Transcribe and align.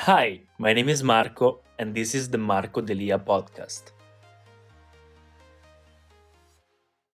Hi, 0.00 0.40
my 0.58 0.74
name 0.74 0.90
is 0.90 1.02
Marco, 1.02 1.60
and 1.78 1.94
this 1.94 2.14
is 2.14 2.28
the 2.28 2.36
Marco 2.38 2.82
Delia 2.82 3.18
podcast. 3.18 3.92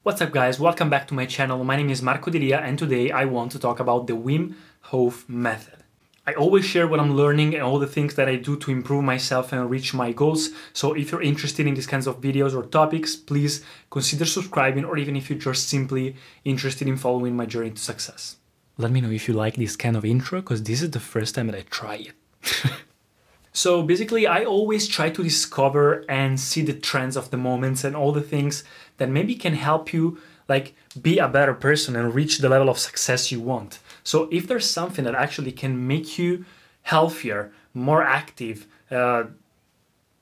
What's 0.03 0.21
up, 0.21 0.31
guys? 0.31 0.61
Welcome 0.61 0.91
back 0.91 1.09
to 1.09 1.15
my 1.15 1.25
channel. 1.25 1.65
My 1.65 1.77
name 1.77 1.89
is 1.89 2.03
Marco 2.03 2.31
Delia, 2.31 2.59
and 2.59 2.79
today 2.79 3.11
I 3.11 3.25
want 3.25 3.51
to 3.53 3.59
talk 3.59 3.81
about 3.81 4.07
the 4.07 4.13
Wim 4.13 4.55
Hof 4.83 5.27
method. 5.27 5.85
I 6.27 6.35
always 6.35 6.67
share 6.67 6.87
what 6.87 7.01
I'm 7.01 7.17
learning 7.17 7.55
and 7.55 7.63
all 7.63 7.79
the 7.79 7.89
things 7.89 8.15
that 8.17 8.29
I 8.29 8.37
do 8.37 8.57
to 8.59 8.71
improve 8.71 9.03
myself 9.03 9.53
and 9.53 9.69
reach 9.71 9.95
my 9.95 10.13
goals. 10.13 10.51
So 10.75 10.93
if 10.93 11.11
you're 11.11 11.23
interested 11.23 11.67
in 11.67 11.75
these 11.75 11.87
kinds 11.87 12.07
of 12.07 12.21
videos 12.21 12.55
or 12.55 12.63
topics, 12.63 13.17
please 13.17 13.65
consider 13.91 14.27
subscribing, 14.27 14.85
or 14.85 14.99
even 14.99 15.17
if 15.17 15.31
you're 15.31 15.39
just 15.39 15.69
simply 15.69 16.15
interested 16.45 16.87
in 16.87 16.99
following 16.99 17.35
my 17.35 17.47
journey 17.47 17.71
to 17.71 17.83
success. 17.83 18.37
Let 18.77 18.93
me 18.93 19.01
know 19.01 19.11
if 19.11 19.27
you 19.27 19.35
like 19.35 19.57
this 19.57 19.77
kind 19.77 19.97
of 19.97 20.05
intro, 20.05 20.41
because 20.43 20.63
this 20.63 20.83
is 20.83 20.91
the 20.91 21.01
first 21.01 21.35
time 21.35 21.47
that 21.47 21.57
I 21.57 21.63
try 21.63 21.95
it. 21.97 22.13
so 23.53 23.83
basically, 23.83 24.27
I 24.27 24.45
always 24.45 24.87
try 24.89 25.11
to 25.11 25.23
discover 25.23 26.05
and 26.09 26.39
see 26.39 26.63
the 26.63 26.73
trends 26.73 27.17
of 27.17 27.31
the 27.31 27.37
moments 27.37 27.85
and 27.85 27.97
all 27.97 28.13
the 28.13 28.23
things 28.23 28.65
that 28.99 29.09
maybe 29.09 29.35
can 29.35 29.55
help 29.55 29.93
you 29.93 30.19
like 30.49 30.75
be 31.01 31.19
a 31.19 31.29
better 31.29 31.55
person 31.55 31.97
and 31.97 32.15
reach 32.15 32.39
the 32.39 32.49
level 32.49 32.69
of 32.69 32.79
success 32.79 33.33
you 33.33 33.41
want. 33.41 33.81
So 34.05 34.29
if 34.31 34.47
there's 34.47 34.69
something 34.69 35.05
that 35.05 35.15
actually 35.15 35.53
can 35.53 35.87
make 35.87 36.19
you 36.19 36.45
healthier, 36.83 37.53
more 37.75 38.03
active, 38.03 38.67
uh, 38.91 39.25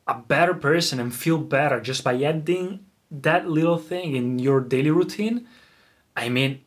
a 0.06 0.14
better 0.14 0.54
person 0.54 1.00
and 1.00 1.14
feel 1.14 1.38
better 1.38 1.80
just 1.80 2.04
by 2.04 2.20
adding 2.22 2.84
that 3.10 3.48
little 3.48 3.78
thing 3.78 4.16
in 4.16 4.38
your 4.38 4.60
daily 4.60 4.91
routine, 4.91 5.46
I 6.16 6.28
mean, 6.28 6.62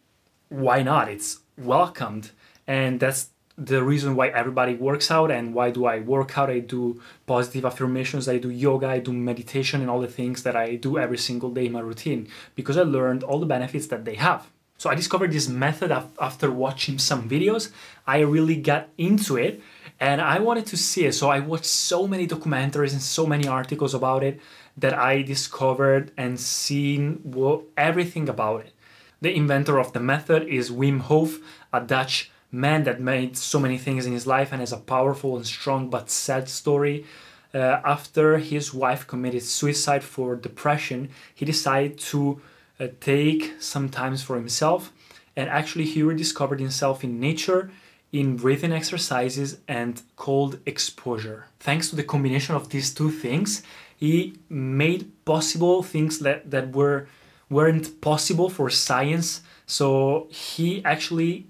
why 0.50 0.84
not? 0.84 1.10
It's 1.10 1.40
welcomed. 1.58 2.32
And 2.66 3.00
that's 3.00 3.30
the 3.58 3.84
reason 3.84 4.16
why 4.16 4.28
everybody 4.28 4.76
works 4.76 5.10
out 5.10 5.32
and 5.32 5.54
why 5.54 5.72
do 5.72 5.86
I 5.86 6.00
work 6.00 6.38
out. 6.38 6.50
I 6.50 6.60
do 6.60 7.02
positive 7.26 7.66
affirmations, 7.66 8.28
I 8.28 8.38
do 8.38 8.50
yoga, 8.50 8.88
I 8.88 9.00
do 9.00 9.12
meditation, 9.12 9.82
and 9.82 9.90
all 9.90 10.00
the 10.00 10.08
things 10.08 10.44
that 10.44 10.56
I 10.56 10.76
do 10.76 11.00
every 11.00 11.18
single 11.18 11.50
day 11.50 11.66
in 11.66 11.72
my 11.72 11.80
routine 11.80 12.28
because 12.56 12.78
I 12.78 12.84
learned 12.84 13.24
all 13.24 13.40
the 13.40 13.48
benefits 13.48 13.88
that 13.88 14.06
they 14.06 14.16
have. 14.16 14.52
So 14.78 14.92
I 14.92 14.96
discovered 14.96 15.32
this 15.32 15.50
method 15.50 15.92
after 15.92 16.52
watching 16.52 17.00
some 17.00 17.28
videos. 17.28 17.72
I 18.06 18.20
really 18.20 18.58
got 18.58 18.90
into 18.96 19.36
it 19.36 19.60
and 20.00 20.22
I 20.22 20.38
wanted 20.38 20.68
to 20.68 20.78
see 20.78 21.06
it. 21.06 21.14
So 21.14 21.30
I 21.32 21.40
watched 21.40 21.66
so 21.66 22.08
many 22.08 22.28
documentaries 22.28 22.92
and 22.92 23.02
so 23.02 23.26
many 23.26 23.48
articles 23.48 23.96
about 23.96 24.24
it 24.24 24.40
that 24.78 24.94
I 24.94 25.24
discovered 25.24 26.12
and 26.16 26.40
seen 26.40 27.34
everything 27.76 28.30
about 28.30 28.68
it. 28.68 28.74
The 29.20 29.36
inventor 29.36 29.80
of 29.80 29.94
the 29.94 30.00
method 30.00 30.48
is 30.48 30.70
Wim 30.70 31.00
Hof, 31.00 31.40
a 31.74 31.82
Dutch 31.82 32.30
man 32.58 32.84
that 32.84 33.00
made 33.00 33.38
so 33.38 33.60
many 33.60 33.78
things 33.78 34.06
in 34.06 34.14
his 34.14 34.28
life 34.28 34.52
and 34.52 34.60
has 34.62 34.74
a 34.74 34.78
powerful 34.78 35.36
and 35.36 35.46
strong 35.46 35.90
but 35.90 36.10
sad 36.10 36.50
story. 36.50 37.06
Uh, 37.54 37.80
after 37.86 38.38
his 38.38 38.74
wife 38.74 39.08
committed 39.08 39.44
suicide 39.44 40.04
for 40.04 40.36
depression, 40.36 41.10
he 41.34 41.46
decided 41.46 41.98
to 41.98 42.42
uh, 42.80 42.88
take 43.00 43.54
some 43.60 43.90
times 43.90 44.22
for 44.22 44.36
himself 44.36 44.92
and 45.38 45.50
actually 45.50 45.86
he 45.86 46.02
rediscovered 46.04 46.60
himself 46.60 47.04
in 47.04 47.20
nature 47.20 47.72
in 48.12 48.36
breathing 48.36 48.72
exercises 48.72 49.60
and 49.68 50.02
cold 50.16 50.60
exposure. 50.66 51.46
Thanks 51.60 51.90
to 51.90 51.96
the 51.96 52.04
combination 52.04 52.56
of 52.56 52.70
these 52.70 52.94
two 52.94 53.12
things, 53.12 53.64
he 53.96 54.40
made 54.50 55.12
possible 55.26 55.84
things 55.84 56.20
that, 56.20 56.50
that 56.52 56.72
were 56.72 57.08
weren't 57.50 58.02
possible 58.02 58.50
for 58.50 58.70
science. 58.70 59.42
So 59.66 60.28
he 60.30 60.84
actually 60.84 61.48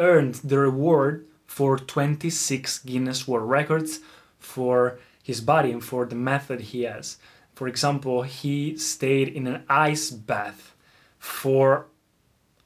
earned 0.00 0.36
the 0.36 0.58
reward 0.58 1.26
for 1.46 1.78
26 1.78 2.78
Guinness 2.80 3.28
World 3.28 3.48
Records 3.48 4.00
for 4.38 4.98
his 5.22 5.40
body 5.40 5.70
and 5.70 5.84
for 5.84 6.06
the 6.06 6.16
method 6.16 6.60
he 6.60 6.82
has. 6.82 7.18
For 7.54 7.68
example, 7.68 8.22
he 8.22 8.76
stayed 8.76 9.28
in 9.28 9.46
an 9.46 9.62
ice 9.68 10.10
bath 10.10 10.74
for 11.18 11.86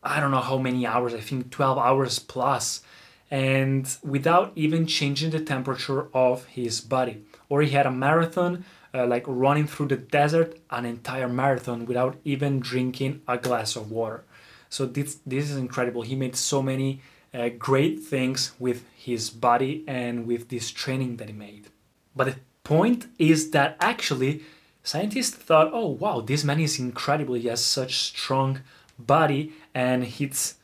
I 0.02 0.20
don't 0.20 0.30
know 0.30 0.40
how 0.40 0.58
many 0.58 0.86
hours, 0.86 1.14
I 1.14 1.20
think 1.20 1.50
12 1.50 1.78
hours 1.78 2.18
plus, 2.18 2.82
and 3.30 3.88
without 4.02 4.52
even 4.54 4.86
changing 4.86 5.30
the 5.30 5.40
temperature 5.40 6.08
of 6.14 6.44
his 6.44 6.82
body. 6.82 7.24
Or 7.48 7.62
he 7.62 7.70
had 7.70 7.86
a 7.86 7.90
marathon, 7.90 8.66
uh, 8.92 9.06
like 9.06 9.24
running 9.26 9.66
through 9.66 9.86
the 9.88 9.96
desert, 9.96 10.58
an 10.70 10.84
entire 10.84 11.28
marathon 11.28 11.86
without 11.86 12.16
even 12.22 12.60
drinking 12.60 13.22
a 13.26 13.38
glass 13.38 13.76
of 13.76 13.90
water. 13.90 14.24
So 14.68 14.84
this, 14.84 15.18
this 15.24 15.50
is 15.50 15.56
incredible. 15.56 16.02
He 16.02 16.16
made 16.16 16.36
so 16.36 16.62
many 16.62 17.00
uh, 17.34 17.48
great 17.58 18.00
things 18.00 18.52
with 18.58 18.84
his 18.96 19.28
body 19.28 19.84
and 19.86 20.26
with 20.26 20.48
this 20.48 20.70
training 20.70 21.16
that 21.16 21.28
he 21.28 21.34
made. 21.34 21.68
But 22.14 22.26
the 22.26 22.36
point 22.62 23.06
is 23.18 23.50
that 23.50 23.76
actually 23.80 24.42
scientists 24.82 25.36
thought, 25.36 25.70
oh 25.72 25.88
wow, 25.88 26.20
this 26.20 26.44
man 26.44 26.60
is 26.60 26.78
incredible. 26.78 27.34
He 27.34 27.48
has 27.48 27.64
such 27.64 27.96
strong 27.96 28.60
body 28.98 29.52
and 29.74 30.04
it's 30.20 30.54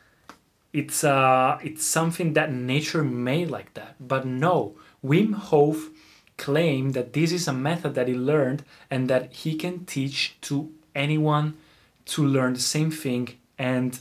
it's 0.72 1.03
uh 1.03 1.59
it's 1.64 1.84
something 1.84 2.34
that 2.34 2.53
nature 2.53 3.03
made 3.03 3.50
like 3.50 3.75
that. 3.75 3.97
But 3.98 4.25
no, 4.25 4.76
Wim 5.04 5.34
Hof 5.34 5.91
claimed 6.36 6.94
that 6.94 7.12
this 7.12 7.32
is 7.32 7.48
a 7.48 7.53
method 7.53 7.94
that 7.94 8.09
he 8.09 8.14
learned 8.14 8.64
and 8.91 9.09
that 9.09 9.32
he 9.32 9.56
can 9.56 9.84
teach 9.84 10.36
to 10.42 10.70
anyone 10.94 11.54
to 12.06 12.25
learn 12.25 12.54
the 12.54 12.60
same 12.60 12.91
thing 12.91 13.36
and 13.59 14.00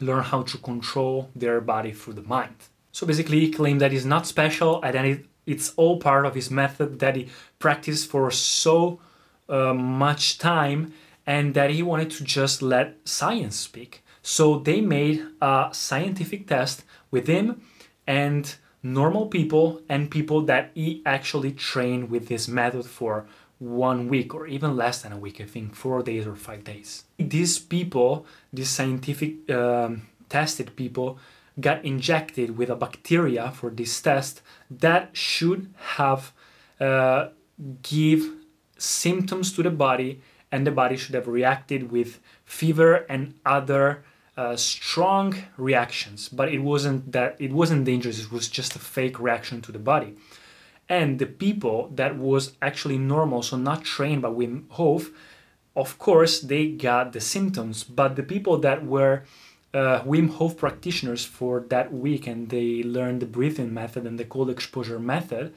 learn 0.00 0.22
how 0.22 0.42
to 0.42 0.58
control 0.58 1.30
their 1.34 1.60
body 1.60 1.92
through 1.92 2.14
the 2.14 2.22
mind. 2.22 2.56
So 2.92 3.06
basically, 3.06 3.40
he 3.40 3.50
claimed 3.50 3.80
that 3.80 3.92
he's 3.92 4.06
not 4.06 4.26
special 4.26 4.82
and 4.82 4.94
that 4.94 5.20
it's 5.46 5.72
all 5.76 5.98
part 5.98 6.26
of 6.26 6.34
his 6.34 6.50
method 6.50 6.98
that 6.98 7.16
he 7.16 7.28
practiced 7.58 8.10
for 8.10 8.30
so 8.30 9.00
uh, 9.48 9.74
much 9.74 10.38
time 10.38 10.92
and 11.26 11.54
that 11.54 11.70
he 11.70 11.82
wanted 11.82 12.10
to 12.10 12.24
just 12.24 12.62
let 12.62 12.96
science 13.04 13.56
speak. 13.56 14.02
So 14.22 14.58
they 14.58 14.80
made 14.80 15.24
a 15.40 15.68
scientific 15.72 16.48
test 16.48 16.84
with 17.10 17.26
him 17.26 17.62
and 18.06 18.54
normal 18.82 19.26
people 19.26 19.82
and 19.88 20.10
people 20.10 20.42
that 20.42 20.70
he 20.74 21.02
actually 21.04 21.52
trained 21.52 22.10
with 22.10 22.28
this 22.28 22.48
method 22.48 22.86
for 22.86 23.26
one 23.58 24.08
week 24.08 24.34
or 24.34 24.46
even 24.46 24.76
less 24.76 25.02
than 25.02 25.12
a 25.12 25.18
week, 25.18 25.40
I 25.40 25.44
think 25.44 25.74
four 25.74 26.02
days 26.02 26.26
or 26.26 26.34
five 26.34 26.64
days. 26.64 27.04
These 27.18 27.58
people, 27.58 28.26
these 28.52 28.68
scientific 28.68 29.50
um, 29.50 30.08
tested 30.28 30.76
people, 30.76 31.18
got 31.58 31.84
injected 31.84 32.58
with 32.58 32.68
a 32.68 32.76
bacteria 32.76 33.50
for 33.50 33.70
this 33.70 34.00
test 34.00 34.42
that 34.70 35.16
should 35.16 35.72
have 35.96 36.32
uh, 36.80 37.28
give 37.82 38.30
symptoms 38.76 39.52
to 39.52 39.62
the 39.62 39.70
body 39.70 40.20
and 40.52 40.66
the 40.66 40.70
body 40.70 40.96
should 40.96 41.14
have 41.14 41.26
reacted 41.26 41.90
with 41.90 42.20
fever 42.44 43.06
and 43.08 43.34
other 43.46 44.04
uh, 44.36 44.54
strong 44.54 45.34
reactions. 45.56 46.28
But 46.28 46.52
it 46.52 46.58
wasn't 46.58 47.12
that 47.12 47.36
it 47.38 47.52
wasn't 47.52 47.86
dangerous. 47.86 48.20
It 48.20 48.30
was 48.30 48.48
just 48.48 48.76
a 48.76 48.78
fake 48.78 49.18
reaction 49.18 49.62
to 49.62 49.72
the 49.72 49.78
body 49.78 50.14
and 50.88 51.18
the 51.18 51.26
people 51.26 51.90
that 51.94 52.16
was 52.16 52.52
actually 52.62 52.98
normal 52.98 53.42
so 53.42 53.56
not 53.56 53.84
trained 53.84 54.22
by 54.22 54.28
wim 54.28 54.64
hof 54.70 55.10
of 55.76 55.98
course 55.98 56.40
they 56.40 56.66
got 56.68 57.12
the 57.12 57.20
symptoms. 57.20 57.84
But 57.84 58.16
the 58.16 58.22
people 58.22 58.58
that 58.58 58.84
were 58.84 59.24
uh, 59.74 60.00
wim 60.02 60.30
hof 60.30 60.56
practitioners 60.56 61.24
for 61.24 61.60
that 61.68 61.92
week 61.92 62.26
and 62.26 62.48
they 62.48 62.82
learned 62.82 63.20
the 63.20 63.26
breathing 63.26 63.74
method 63.74 64.06
and 64.06 64.18
the 64.18 64.24
cold 64.24 64.48
exposure 64.48 64.98
method 64.98 65.52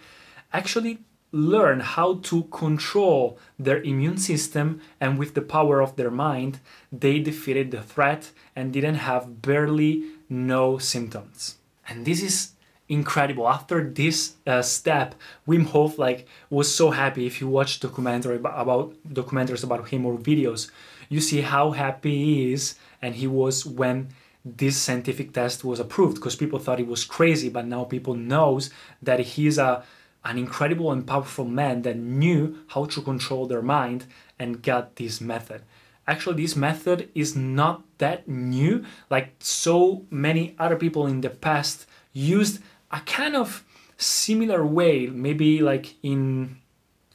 actually 0.51 1.00
learn 1.31 1.79
how 1.79 2.16
to 2.16 2.44
control 2.46 3.38
their 3.57 3.81
immune 3.84 4.17
system 4.17 4.81
and 5.00 5.17
with 5.17 5.35
the 5.35 5.41
power 5.41 5.79
of 5.79 5.96
their 5.96 6.09
mind 6.09 6.59
they 6.91 7.19
defeated 7.19 7.69
the 7.72 7.81
threat 7.81 8.31
and 8.56 8.73
didn't 8.73 8.96
have 8.96 9.41
barely 9.41 10.03
no 10.28 10.78
symptoms. 10.78 11.56
And 11.88 12.06
this 12.06 12.22
is 12.22 12.51
incredible. 12.90 13.48
After 13.48 13.88
this 13.90 14.36
uh, 14.46 14.62
step, 14.62 15.16
Wim 15.47 15.68
Hof 15.68 15.97
like 15.97 16.28
was 16.50 16.74
so 16.74 16.90
happy. 16.90 17.26
If 17.26 17.40
you 17.40 17.47
watch 17.47 17.80
documentary 17.80 18.38
about 18.38 18.96
documentaries 19.08 19.64
about 19.64 19.88
him 19.90 20.06
or 20.06 20.18
videos, 20.18 20.70
you 21.08 21.22
see 21.22 21.41
how 21.41 21.72
happy 21.72 22.16
he 22.16 22.53
is, 22.53 22.76
and 23.02 23.16
he 23.16 23.28
was 23.28 23.66
when 23.66 24.09
this 24.44 24.78
scientific 24.78 25.34
test 25.34 25.64
was 25.64 25.80
approved 25.80 26.16
because 26.16 26.36
people 26.36 26.59
thought 26.59 26.80
he 26.80 26.84
was 26.84 27.06
crazy, 27.06 27.50
but 27.50 27.66
now 27.66 27.84
people 27.84 28.16
knows 28.16 28.72
that 29.02 29.20
he's 29.20 29.58
a 29.58 29.84
an 30.26 30.38
incredible 30.38 30.92
and 30.92 31.08
powerful 31.08 31.46
man 31.46 31.82
that 31.84 31.96
knew 31.96 32.58
how 32.68 32.84
to 32.84 33.02
control 33.02 33.47
their 33.47 33.62
mind 33.62 34.06
and 34.38 34.62
got 34.62 34.97
this 34.97 35.22
method. 35.22 35.62
Actually, 36.06 36.42
this 36.42 36.56
method 36.56 37.09
is 37.16 37.35
not 37.35 37.84
that 38.00 38.28
new. 38.28 38.84
Like 39.09 39.35
so 39.40 40.06
many 40.09 40.56
other 40.59 40.76
people 40.76 41.08
in 41.08 41.22
the 41.22 41.30
past 41.30 41.85
used 42.12 42.59
a 42.91 43.02
kind 43.02 43.36
of 43.36 43.64
similar 43.97 44.66
way, 44.66 45.08
maybe 45.08 45.59
like 45.59 45.96
in 46.03 46.58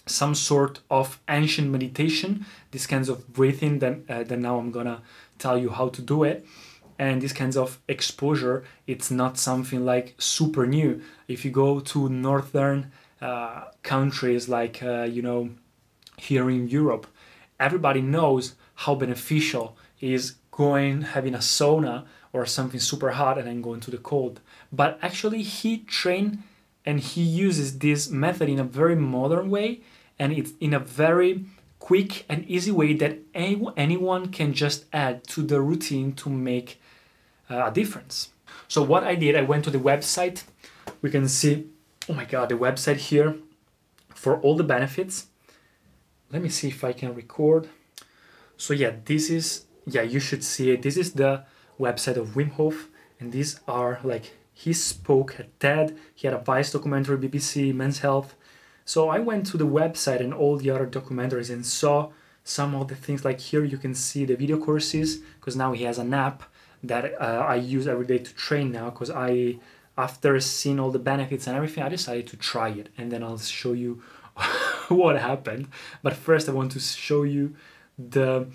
some 0.06 0.34
sort 0.34 0.80
of 0.90 1.20
ancient 1.28 1.70
meditation, 1.70 2.44
these 2.70 2.86
kinds 2.86 3.08
of 3.08 3.32
breathing 3.32 3.78
that, 3.78 3.98
uh, 4.08 4.22
that 4.24 4.38
now 4.38 4.58
I'm 4.58 4.70
gonna 4.70 5.02
tell 5.38 5.56
you 5.58 5.70
how 5.70 5.88
to 5.88 6.02
do 6.02 6.24
it. 6.24 6.44
and 6.98 7.20
these 7.20 7.32
kinds 7.32 7.56
of 7.56 7.80
exposure 7.88 8.64
it's 8.86 9.10
not 9.10 9.38
something 9.38 9.84
like 9.84 10.14
super 10.18 10.66
new 10.66 11.00
if 11.28 11.44
you 11.44 11.50
go 11.50 11.80
to 11.80 12.08
northern 12.08 12.90
uh, 13.20 13.64
countries 13.82 14.48
like 14.48 14.82
uh, 14.82 15.02
you 15.02 15.22
know 15.22 15.50
here 16.16 16.48
in 16.50 16.68
europe 16.68 17.06
everybody 17.58 18.00
knows 18.00 18.54
how 18.74 18.94
beneficial 18.94 19.76
is 20.00 20.36
going 20.50 21.02
having 21.02 21.34
a 21.34 21.38
sauna 21.38 22.04
or 22.32 22.46
something 22.46 22.80
super 22.80 23.10
hot 23.10 23.38
and 23.38 23.46
then 23.48 23.60
going 23.62 23.80
to 23.80 23.90
the 23.90 23.98
cold 23.98 24.40
but 24.74 24.98
actually 25.02 25.42
he 25.42 25.78
trained 25.78 26.42
and 26.84 27.00
he 27.00 27.22
uses 27.22 27.78
this 27.78 28.10
method 28.10 28.48
in 28.48 28.58
a 28.58 28.64
very 28.64 28.96
modern 28.96 29.50
way 29.50 29.80
and 30.18 30.32
it's 30.32 30.52
in 30.60 30.74
a 30.74 30.78
very 30.78 31.44
quick 31.78 32.24
and 32.28 32.44
easy 32.48 32.70
way 32.70 32.94
that 32.94 33.18
any, 33.34 33.62
anyone 33.76 34.30
can 34.30 34.52
just 34.52 34.86
add 34.92 35.24
to 35.24 35.42
the 35.42 35.60
routine 35.60 36.12
to 36.14 36.30
make 36.30 36.80
uh, 37.50 37.66
a 37.66 37.70
difference. 37.70 38.30
So 38.68 38.82
what 38.82 39.04
i 39.04 39.14
did 39.14 39.36
i 39.36 39.42
went 39.42 39.64
to 39.64 39.70
the 39.70 39.78
website. 39.78 40.44
We 41.02 41.10
can 41.10 41.28
see 41.28 41.66
oh 42.08 42.14
my 42.14 42.24
god 42.24 42.48
the 42.48 42.54
website 42.54 42.96
here 42.96 43.36
for 44.14 44.40
all 44.40 44.56
the 44.56 44.64
benefits. 44.64 45.26
Let 46.32 46.42
me 46.42 46.48
see 46.48 46.68
if 46.68 46.82
i 46.84 46.92
can 46.92 47.14
record. 47.14 47.68
So 48.56 48.72
yeah 48.72 48.92
this 49.04 49.30
is 49.30 49.64
yeah 49.86 50.02
you 50.02 50.20
should 50.20 50.44
see 50.44 50.70
it. 50.70 50.82
This 50.82 50.96
is 50.96 51.12
the 51.12 51.44
website 51.78 52.16
of 52.16 52.28
Wim 52.28 52.52
Hof, 52.52 52.88
and 53.18 53.32
these 53.32 53.60
are 53.66 54.00
like 54.04 54.32
he 54.54 54.72
spoke 54.72 55.38
at 55.38 55.58
TED, 55.60 55.98
he 56.14 56.26
had 56.28 56.34
a 56.34 56.38
Vice 56.38 56.72
documentary, 56.72 57.18
BBC, 57.18 57.74
Men's 57.74 57.98
Health. 57.98 58.36
So 58.84 59.08
I 59.08 59.18
went 59.18 59.46
to 59.46 59.56
the 59.56 59.66
website 59.66 60.20
and 60.20 60.32
all 60.32 60.56
the 60.56 60.70
other 60.70 60.86
documentaries 60.86 61.50
and 61.50 61.66
saw 61.66 62.10
some 62.44 62.74
of 62.74 62.88
the 62.88 62.94
things 62.94 63.24
like 63.24 63.40
here 63.40 63.64
you 63.64 63.78
can 63.78 63.94
see 63.94 64.24
the 64.24 64.36
video 64.36 64.58
courses 64.58 65.16
because 65.40 65.56
now 65.56 65.72
he 65.72 65.84
has 65.84 65.98
an 65.98 66.12
app 66.14 66.44
that 66.82 67.14
uh, 67.20 67.44
I 67.48 67.56
use 67.56 67.88
every 67.88 68.06
day 68.06 68.18
to 68.18 68.34
train 68.34 68.70
now 68.70 68.90
because 68.90 69.10
I 69.10 69.58
after 69.96 70.38
seeing 70.40 70.78
all 70.78 70.90
the 70.90 70.98
benefits 70.98 71.46
and 71.46 71.56
everything 71.56 71.82
I 71.82 71.88
decided 71.88 72.26
to 72.28 72.36
try 72.36 72.68
it 72.68 72.90
and 72.98 73.10
then 73.10 73.22
I'll 73.22 73.38
show 73.38 73.72
you 73.72 74.02
what 74.88 75.18
happened 75.18 75.68
but 76.02 76.12
first 76.12 76.46
I 76.46 76.52
want 76.52 76.72
to 76.72 76.80
show 76.80 77.22
you 77.22 77.56
the 77.98 78.48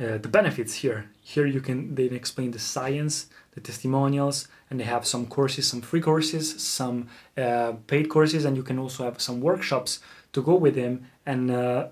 uh, 0.00 0.18
the 0.18 0.28
benefits 0.28 0.74
here. 0.74 1.10
Here 1.20 1.46
you 1.46 1.60
can 1.60 1.94
they 1.94 2.04
explain 2.04 2.50
the 2.50 2.58
science, 2.58 3.26
the 3.52 3.60
testimonials, 3.60 4.48
and 4.70 4.80
they 4.80 4.84
have 4.84 5.06
some 5.06 5.26
courses, 5.26 5.66
some 5.68 5.80
free 5.80 6.00
courses, 6.00 6.62
some 6.62 7.08
uh, 7.36 7.72
paid 7.86 8.08
courses, 8.08 8.44
and 8.44 8.56
you 8.56 8.62
can 8.62 8.78
also 8.78 9.04
have 9.04 9.20
some 9.20 9.40
workshops 9.40 10.00
to 10.32 10.42
go 10.42 10.54
with 10.54 10.76
him 10.76 11.06
and 11.26 11.50
uh, 11.50 11.88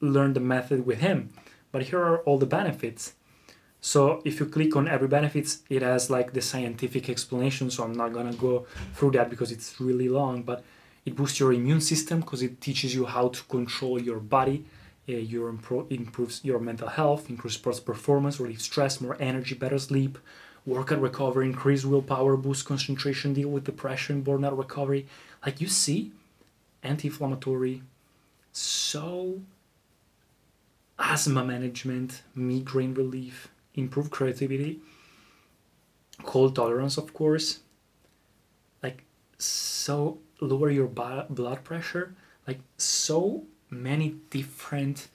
learn 0.00 0.32
the 0.32 0.40
method 0.40 0.86
with 0.86 0.98
him. 0.98 1.30
But 1.72 1.82
here 1.84 2.00
are 2.00 2.18
all 2.18 2.38
the 2.38 2.46
benefits. 2.46 3.14
So 3.80 4.22
if 4.24 4.40
you 4.40 4.46
click 4.46 4.76
on 4.76 4.88
every 4.88 5.08
benefits, 5.08 5.62
it 5.68 5.82
has 5.82 6.08
like 6.08 6.32
the 6.32 6.40
scientific 6.40 7.10
explanation. 7.10 7.70
So 7.70 7.84
I'm 7.84 7.92
not 7.92 8.12
gonna 8.12 8.32
go 8.32 8.66
through 8.94 9.12
that 9.12 9.28
because 9.28 9.52
it's 9.52 9.80
really 9.80 10.08
long, 10.08 10.42
but 10.42 10.64
it 11.04 11.16
boosts 11.16 11.38
your 11.38 11.52
immune 11.52 11.82
system 11.82 12.20
because 12.20 12.42
it 12.42 12.60
teaches 12.60 12.94
you 12.94 13.04
how 13.04 13.28
to 13.28 13.42
control 13.44 14.00
your 14.00 14.20
body 14.20 14.64
uh, 15.08 15.12
your 15.12 15.52
impro- 15.52 15.90
improves 15.92 16.42
your 16.44 16.58
mental 16.58 16.88
health, 16.88 17.28
improves 17.28 17.56
sports 17.56 17.80
performance, 17.80 18.40
relieves 18.40 18.64
stress, 18.64 19.00
more 19.00 19.16
energy, 19.20 19.54
better 19.54 19.78
sleep, 19.78 20.18
workout 20.66 21.00
recovery, 21.00 21.46
increase 21.46 21.84
willpower, 21.84 22.36
boost 22.36 22.64
concentration, 22.64 23.34
deal 23.34 23.48
with 23.48 23.64
depression, 23.64 24.24
burnout 24.24 24.56
recovery. 24.56 25.06
Like 25.44 25.60
you 25.60 25.68
see, 25.68 26.12
anti-inflammatory, 26.82 27.82
so 28.52 29.40
asthma 30.98 31.44
management, 31.44 32.22
migraine 32.34 32.94
relief, 32.94 33.48
improve 33.74 34.10
creativity, 34.10 34.80
cold 36.24 36.54
tolerance, 36.54 36.96
of 36.96 37.12
course. 37.12 37.60
Like 38.82 39.02
so 39.38 40.18
lower 40.40 40.70
your 40.70 40.86
blood 40.86 41.64
pressure, 41.64 42.14
like 42.46 42.60
so 42.78 43.44
many 43.70 44.16
different 44.30 45.08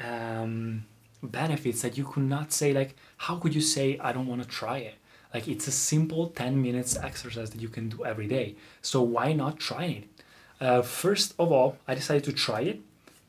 um, 0.00 0.84
benefits 1.22 1.82
that 1.82 1.96
you 1.96 2.04
could 2.04 2.24
not 2.24 2.52
say 2.52 2.72
like 2.72 2.96
how 3.16 3.36
could 3.36 3.54
you 3.54 3.60
say 3.60 3.98
i 4.00 4.12
don't 4.12 4.26
want 4.26 4.42
to 4.42 4.48
try 4.48 4.78
it? 4.78 4.94
Like 5.32 5.48
it's 5.48 5.66
a 5.66 5.72
simple 5.72 6.28
10 6.28 6.60
minutes 6.60 6.96
exercise 6.96 7.50
that 7.50 7.62
you 7.62 7.68
can 7.68 7.88
do 7.88 8.04
every 8.04 8.26
day. 8.26 8.56
So 8.82 9.00
why 9.00 9.32
not 9.32 9.58
try 9.58 9.84
it? 9.84 10.04
Uh, 10.60 10.82
first 10.82 11.34
of 11.38 11.50
all 11.50 11.76
i 11.88 11.94
decided 11.94 12.24
to 12.24 12.32
try 12.32 12.60
it 12.60 12.80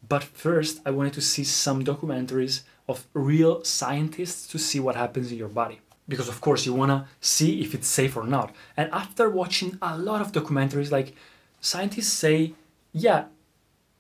but 0.08 0.24
first 0.24 0.82
i 0.86 0.92
wanted 0.92 1.14
to 1.14 1.22
see 1.22 1.44
some 1.44 1.84
documentaries 1.84 2.62
of 2.88 3.08
real 3.14 3.64
scientists 3.64 4.46
to 4.48 4.60
see 4.60 4.80
what 4.80 4.96
happens 4.96 5.32
in 5.32 5.38
your 5.38 5.48
body. 5.48 5.80
Because 6.08 6.28
of 6.28 6.42
course 6.42 6.66
you 6.66 6.74
want 6.74 6.92
to 6.92 7.06
see 7.22 7.62
if 7.62 7.74
it's 7.74 7.88
safe 7.88 8.18
or 8.18 8.28
not. 8.28 8.54
And 8.76 8.92
after 8.92 9.30
watching 9.30 9.78
a 9.82 9.98
lot 9.98 10.20
of 10.22 10.32
documentaries 10.32 10.92
like 10.92 11.16
scientists 11.62 12.12
say 12.12 12.54
yeah 12.92 13.26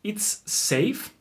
it's 0.03 0.41
safe. 0.45 1.13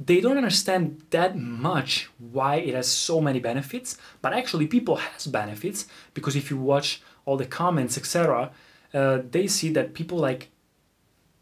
They 0.00 0.20
don't 0.20 0.36
understand 0.36 1.02
that 1.10 1.38
much 1.38 2.10
why 2.18 2.56
it 2.56 2.74
has 2.74 2.88
so 2.88 3.20
many 3.20 3.38
benefits, 3.38 3.98
but 4.20 4.32
actually 4.32 4.66
people 4.66 4.96
has 4.96 5.26
benefits 5.26 5.86
because 6.14 6.34
if 6.34 6.50
you 6.50 6.56
watch 6.56 7.02
all 7.24 7.36
the 7.36 7.46
comments, 7.46 7.96
etc., 7.96 8.50
uh, 8.94 9.20
they 9.30 9.46
see 9.46 9.70
that 9.70 9.94
people 9.94 10.18
like 10.18 10.50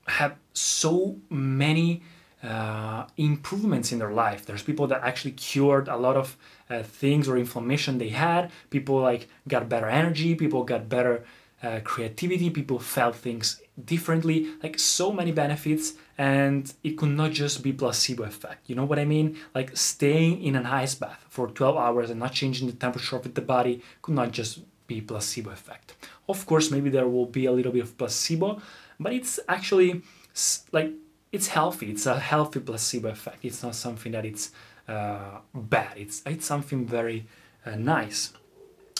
have 0.06 0.37
so 0.52 1.17
many 1.31 2.02
uh, 2.43 3.06
improvements 3.17 3.93
in 3.93 3.99
their 3.99 4.12
life. 4.12 4.47
There's 4.47 4.62
people 4.62 4.87
that 4.88 5.02
actually 5.02 5.32
cured 5.32 5.88
a 5.88 5.97
lot 5.97 6.17
of 6.17 6.37
uh, 6.69 6.82
things 6.82 7.29
or 7.29 7.37
inflammation 7.37 7.99
they 7.99 8.08
had. 8.08 8.50
People 8.70 9.00
like 9.00 9.29
got 9.49 9.69
better 9.69 9.88
energy. 9.88 10.35
People 10.35 10.64
got 10.64 10.88
better 10.88 11.25
uh, 11.62 11.81
creativity. 11.85 12.50
People 12.50 12.79
felt 12.79 13.17
things 13.17 13.61
differently. 13.85 14.49
Like 14.62 14.79
so 14.79 15.12
many 15.12 15.32
benefits 15.32 15.94
and 16.21 16.75
it 16.85 16.99
could 16.99 17.09
not 17.09 17.31
just 17.33 17.63
be 17.63 17.73
placebo 17.73 18.25
effect. 18.25 18.69
You 18.69 18.75
know 18.77 18.85
what 18.85 18.99
i 18.99 19.07
mean? 19.07 19.39
Like 19.55 19.75
staying 19.75 20.43
in 20.43 20.55
an 20.55 20.67
ice 20.67 20.95
bath 20.95 21.25
for 21.31 21.47
12 21.47 21.79
hours 21.79 22.11
and 22.11 22.21
not 22.21 22.35
changing 22.35 22.67
the 22.67 22.75
temperature 22.75 23.17
of 23.17 23.33
the 23.33 23.41
body 23.41 23.81
could 24.03 24.15
not 24.15 24.31
just 24.31 24.61
be 24.87 25.01
placebo 25.01 25.51
effect. 25.51 25.95
Of 26.29 26.45
course 26.45 26.71
maybe 26.71 26.91
there 26.91 27.09
will 27.09 27.25
be 27.25 27.47
a 27.47 27.53
little 27.53 27.73
bit 27.73 27.85
of 27.85 27.97
placebo 27.97 28.61
but 28.99 29.15
it's 29.15 29.41
actually 29.49 30.03
like 30.73 30.93
it's 31.33 31.49
healthy. 31.49 31.91
It's 31.91 32.05
a 32.05 32.21
healthy 32.21 32.61
placebo 32.61 33.09
effect. 33.09 33.39
It's 33.43 33.63
not 33.63 33.75
something 33.75 34.13
that 34.13 34.27
it's 34.27 34.51
uh, 34.89 35.39
bad. 35.55 35.97
It's 35.97 36.21
it's 36.27 36.45
something 36.45 36.87
very 36.87 37.25
uh, 37.65 37.77
nice 37.77 38.35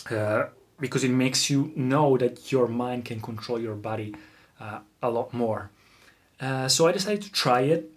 uh, 0.09 0.45
because 0.79 1.03
it 1.03 1.11
makes 1.11 1.51
you 1.51 1.71
know 1.75 2.17
that 2.17 2.51
your 2.51 2.67
mind 2.67 3.05
can 3.05 3.21
control 3.21 3.59
your 3.61 3.75
body 3.75 4.15
uh, 4.59 4.79
a 5.03 5.09
lot 5.11 5.35
more 5.35 5.69
uh, 6.41 6.67
so 6.67 6.87
I 6.87 6.91
decided 6.91 7.21
to 7.21 7.31
try 7.31 7.61
it. 7.61 7.91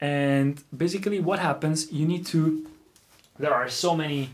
And 0.00 0.62
basically, 0.76 1.20
what 1.20 1.38
happens, 1.38 1.90
you 1.90 2.06
need 2.06 2.26
to, 2.26 2.66
there 3.38 3.54
are 3.54 3.68
so 3.68 3.96
many 3.96 4.30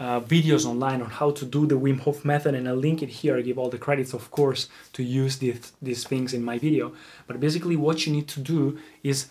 uh, 0.00 0.20
videos 0.20 0.66
online 0.66 1.00
on 1.00 1.10
how 1.10 1.30
to 1.30 1.44
do 1.44 1.66
the 1.66 1.76
Wim 1.76 2.00
Hof 2.00 2.24
method, 2.24 2.54
and 2.54 2.68
I'll 2.68 2.74
link 2.74 3.02
it 3.02 3.08
here. 3.08 3.36
I 3.36 3.42
give 3.42 3.58
all 3.58 3.70
the 3.70 3.78
credits, 3.78 4.12
of 4.12 4.30
course, 4.30 4.68
to 4.92 5.02
use 5.02 5.38
these, 5.38 5.72
these 5.80 6.04
things 6.04 6.34
in 6.34 6.44
my 6.44 6.58
video. 6.58 6.92
But 7.26 7.40
basically, 7.40 7.76
what 7.76 8.06
you 8.06 8.12
need 8.12 8.28
to 8.28 8.40
do 8.40 8.78
is, 9.02 9.28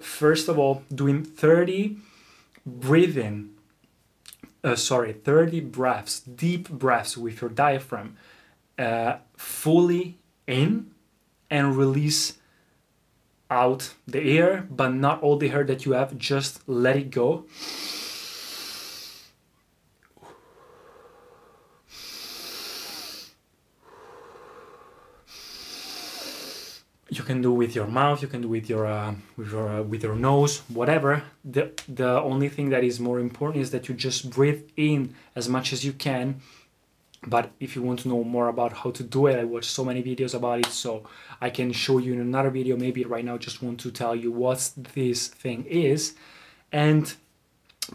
first 0.00 0.48
of 0.48 0.58
all, 0.58 0.82
doing 0.94 1.24
30 1.24 1.96
breathing, 2.64 3.50
uh, 4.64 4.76
sorry, 4.76 5.12
30 5.12 5.60
breaths, 5.60 6.20
deep 6.20 6.68
breaths 6.68 7.16
with 7.16 7.40
your 7.40 7.50
diaphragm, 7.50 8.16
uh, 8.78 9.16
fully 9.36 10.18
in 10.46 10.90
and 11.50 11.76
release 11.76 12.38
out 13.50 13.94
the 14.06 14.20
air, 14.20 14.66
but 14.70 14.94
not 14.94 15.22
all 15.22 15.36
the 15.36 15.50
air 15.50 15.64
that 15.64 15.84
you 15.84 15.92
have, 15.92 16.16
just 16.18 16.68
let 16.68 16.96
it 16.96 17.10
go. 17.10 17.46
You 27.10 27.24
can 27.24 27.40
do 27.40 27.52
with 27.52 27.74
your 27.74 27.86
mouth, 27.86 28.20
you 28.20 28.28
can 28.28 28.42
do 28.42 28.48
with 28.48 28.68
your 28.68 28.86
uh, 28.86 29.14
with 29.36 29.50
your 29.50 29.68
uh, 29.68 29.82
with 29.82 30.02
your 30.02 30.14
nose, 30.14 30.58
whatever. 30.68 31.22
The 31.42 31.72
the 31.88 32.20
only 32.20 32.50
thing 32.50 32.68
that 32.68 32.84
is 32.84 33.00
more 33.00 33.18
important 33.18 33.62
is 33.62 33.70
that 33.70 33.88
you 33.88 33.94
just 33.94 34.30
breathe 34.30 34.62
in 34.76 35.14
as 35.34 35.48
much 35.48 35.72
as 35.72 35.84
you 35.84 35.94
can 35.94 36.40
but 37.26 37.50
if 37.58 37.74
you 37.74 37.82
want 37.82 37.98
to 38.00 38.08
know 38.08 38.22
more 38.22 38.48
about 38.48 38.72
how 38.72 38.90
to 38.90 39.02
do 39.02 39.26
it 39.26 39.38
i 39.38 39.44
watched 39.44 39.70
so 39.70 39.84
many 39.84 40.02
videos 40.02 40.34
about 40.34 40.58
it 40.60 40.66
so 40.66 41.02
i 41.40 41.50
can 41.50 41.72
show 41.72 41.98
you 41.98 42.12
in 42.12 42.20
another 42.20 42.50
video. 42.50 42.76
Maybe 42.76 43.04
right 43.04 43.24
now 43.24 43.38
just 43.38 43.62
want 43.62 43.80
to 43.80 43.90
tell 43.90 44.14
you 44.14 44.30
what 44.32 44.70
this 44.76 45.28
thing 45.28 45.64
is. 45.66 46.14
And 46.72 47.14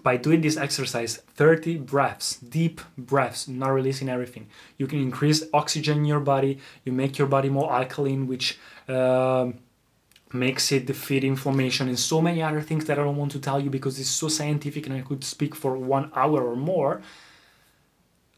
by 0.01 0.17
doing 0.17 0.41
this 0.41 0.57
exercise 0.57 1.17
30 1.35 1.77
breaths 1.77 2.37
deep 2.37 2.81
breaths 2.97 3.47
not 3.47 3.69
releasing 3.69 4.09
everything. 4.09 4.47
You 4.77 4.87
can 4.87 4.99
increase 4.99 5.43
oxygen 5.53 5.99
in 5.99 6.05
your 6.05 6.19
body. 6.19 6.57
You 6.83 6.91
make 6.93 7.17
your 7.19 7.27
body 7.27 7.49
more 7.49 7.71
alkaline 7.71 8.27
which 8.27 8.57
uh, 8.87 9.51
makes 10.33 10.71
it 10.71 10.87
defeat 10.87 11.23
inflammation 11.23 11.87
and 11.87 11.99
so 11.99 12.19
many 12.19 12.41
other 12.41 12.59
things 12.59 12.85
that 12.85 12.97
i 12.97 13.03
don't 13.03 13.17
want 13.17 13.31
to 13.31 13.39
tell 13.39 13.59
you 13.59 13.69
because 13.69 13.99
it's 13.99 14.09
so 14.09 14.27
scientific 14.27 14.87
and 14.87 14.95
i 14.95 15.01
could 15.01 15.23
speak 15.23 15.53
for 15.53 15.77
one 15.77 16.11
hour 16.15 16.43
or 16.43 16.55
more 16.55 17.03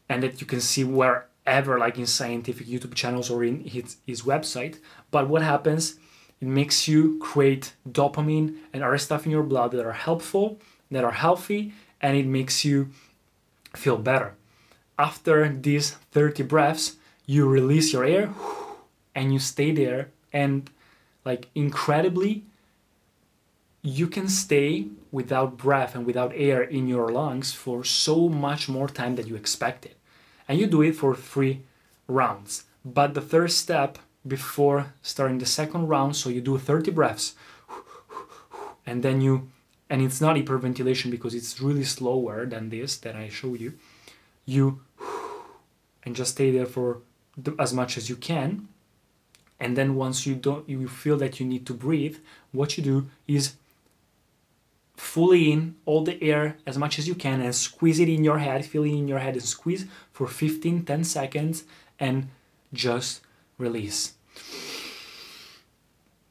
and 0.08 0.22
that 0.22 0.40
you 0.40 0.46
can 0.46 0.60
see 0.60 0.84
wherever, 0.84 1.78
like 1.78 1.98
in 1.98 2.06
scientific 2.06 2.66
YouTube 2.66 2.94
channels 2.94 3.30
or 3.30 3.44
in 3.44 3.64
his, 3.64 3.96
his 4.06 4.22
website. 4.22 4.78
But 5.10 5.28
what 5.28 5.42
happens? 5.42 5.98
It 6.40 6.48
makes 6.48 6.86
you 6.86 7.18
create 7.18 7.72
dopamine 7.88 8.56
and 8.72 8.82
other 8.82 8.98
stuff 8.98 9.24
in 9.24 9.32
your 9.32 9.42
blood 9.42 9.72
that 9.72 9.86
are 9.86 9.92
helpful, 9.92 10.60
that 10.90 11.04
are 11.04 11.12
healthy, 11.12 11.72
and 12.00 12.16
it 12.16 12.26
makes 12.26 12.64
you 12.64 12.90
feel 13.74 13.96
better. 13.96 14.34
After 14.98 15.48
these 15.48 15.92
30 16.12 16.42
breaths, 16.44 16.96
you 17.26 17.48
release 17.48 17.92
your 17.92 18.04
air 18.04 18.30
and 19.14 19.32
you 19.32 19.38
stay 19.38 19.72
there 19.72 20.10
and 20.32 20.70
like 21.24 21.48
incredibly 21.54 22.44
you 23.82 24.08
can 24.08 24.28
stay 24.28 24.86
without 25.16 25.56
breath 25.56 25.94
and 25.94 26.04
without 26.04 26.30
air 26.34 26.60
in 26.62 26.86
your 26.86 27.08
lungs 27.08 27.50
for 27.50 27.82
so 27.82 28.28
much 28.28 28.68
more 28.68 28.86
time 28.86 29.16
than 29.16 29.26
you 29.26 29.34
expected. 29.34 29.94
And 30.46 30.58
you 30.58 30.66
do 30.66 30.82
it 30.82 30.94
for 30.94 31.14
three 31.14 31.62
rounds. 32.06 32.64
But 32.84 33.14
the 33.14 33.22
third 33.22 33.50
step 33.50 33.98
before 34.26 34.92
starting 35.00 35.38
the 35.38 35.46
second 35.46 35.88
round, 35.88 36.16
so 36.16 36.28
you 36.28 36.42
do 36.42 36.58
30 36.58 36.90
breaths, 36.90 37.34
and 38.84 39.02
then 39.02 39.22
you, 39.22 39.48
and 39.88 40.02
it's 40.02 40.20
not 40.20 40.36
hyperventilation 40.36 41.10
because 41.10 41.34
it's 41.34 41.62
really 41.62 41.84
slower 41.84 42.44
than 42.44 42.68
this 42.68 42.98
that 42.98 43.16
I 43.16 43.30
show 43.30 43.54
you. 43.54 43.72
You, 44.44 44.82
and 46.04 46.14
just 46.14 46.32
stay 46.32 46.50
there 46.50 46.66
for 46.66 46.98
as 47.58 47.72
much 47.72 47.96
as 47.96 48.10
you 48.10 48.16
can. 48.16 48.68
And 49.58 49.78
then 49.78 49.94
once 49.94 50.26
you 50.26 50.34
don't, 50.34 50.68
you 50.68 50.86
feel 50.88 51.16
that 51.16 51.40
you 51.40 51.46
need 51.46 51.64
to 51.68 51.72
breathe, 51.72 52.18
what 52.52 52.76
you 52.76 52.84
do 52.84 53.06
is 53.26 53.54
fully 54.96 55.52
in 55.52 55.76
all 55.84 56.02
the 56.02 56.22
air 56.22 56.56
as 56.66 56.78
much 56.78 56.98
as 56.98 57.06
you 57.06 57.14
can 57.14 57.40
and 57.40 57.54
squeeze 57.54 58.00
it 58.00 58.08
in 58.08 58.24
your 58.24 58.38
head, 58.38 58.64
feel 58.64 58.84
it 58.84 58.88
in 58.88 59.08
your 59.08 59.18
head 59.18 59.34
and 59.34 59.42
squeeze 59.42 59.86
for 60.12 60.26
15 60.26 60.84
10 60.84 61.04
seconds 61.04 61.64
and 61.98 62.28
just 62.72 63.20
release. 63.58 64.14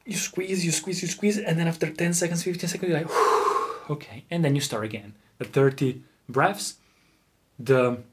You 0.06 0.18
squeeze, 0.18 0.64
you 0.64 0.72
squeeze, 0.72 1.02
you 1.02 1.08
squeeze, 1.08 1.38
and 1.38 1.58
then 1.58 1.68
after 1.68 1.90
10 1.90 2.14
seconds, 2.14 2.44
15 2.44 2.70
seconds, 2.70 2.90
you're 2.90 3.00
like, 3.00 3.10
okay, 3.90 4.26
and 4.30 4.46
then 4.46 4.56
you 4.56 4.62
start 4.62 4.84
again. 4.84 5.16
The 5.40 5.46
30 5.46 6.02
breaths, 6.30 6.76
the 7.58 8.04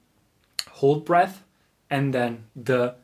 hold 0.71 1.05
breath, 1.05 1.45
and 1.91 2.15
then 2.15 2.45
the 2.57 2.95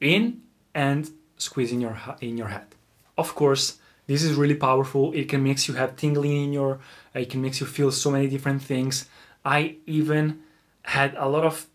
in 0.00 0.42
and 0.74 1.10
squeeze 1.36 1.72
in 1.72 1.80
your 1.80 1.98
in 2.20 2.38
your 2.38 2.48
head. 2.48 2.74
Of 3.18 3.34
course, 3.34 3.78
this 4.10 4.24
is 4.24 4.34
really 4.34 4.56
powerful. 4.56 5.12
It 5.12 5.28
can 5.28 5.40
make 5.44 5.68
you 5.68 5.74
have 5.74 5.94
tingling 5.94 6.36
in 6.44 6.52
your, 6.52 6.80
it 7.14 7.30
can 7.30 7.40
make 7.40 7.60
you 7.60 7.66
feel 7.66 7.92
so 7.92 8.10
many 8.10 8.26
different 8.26 8.60
things. 8.60 9.08
I 9.44 9.76
even 9.86 10.40
had 10.82 11.14
a 11.14 11.28
lot 11.28 11.44
of 11.44 11.68